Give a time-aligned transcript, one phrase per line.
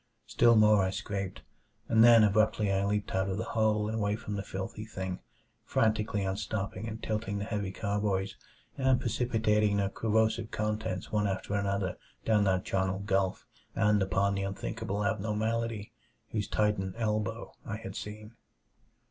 [0.25, 1.43] Still more I scraped,
[1.87, 5.19] and then abruptly I leaped out of the hole and away from the filthy thing;
[5.63, 8.35] frantically unstopping and tilting the heavy carboys,
[8.79, 13.45] and precipitating their corrosive contents one after another down that charnel gulf
[13.75, 15.93] and upon the unthinkable abnormality
[16.31, 18.33] whose titan elbow I had seen.